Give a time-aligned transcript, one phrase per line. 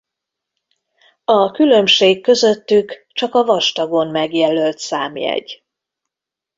[1.25, 5.63] A különbség közöttük csak a vastagon megjelölt számjegy.